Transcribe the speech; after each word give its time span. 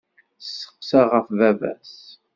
Tesseqsa 0.39 1.01
ɣef 1.11 1.27
baba-s. 1.37 1.95